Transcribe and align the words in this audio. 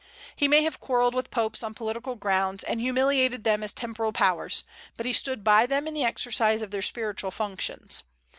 He 0.35 0.47
may 0.47 0.63
have 0.63 0.79
quarrelled 0.79 1.13
with 1.13 1.29
popes 1.29 1.61
on 1.61 1.75
political 1.75 2.15
grounds, 2.15 2.63
and 2.63 2.81
humiliated 2.81 3.43
them 3.43 3.61
as 3.61 3.71
temporal 3.71 4.11
powers, 4.11 4.63
but 4.97 5.05
he 5.05 5.13
stood 5.13 5.43
by 5.43 5.67
them 5.67 5.87
in 5.87 5.93
the 5.93 6.03
exercise 6.03 6.63
of 6.63 6.71
their 6.71 6.81
spiritual 6.81 7.29
functions. 7.29 8.01